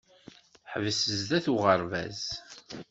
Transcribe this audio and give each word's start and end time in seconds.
Ḥbes 0.71 0.99
sdat 1.19 1.45
uɣerbaz. 1.53 2.21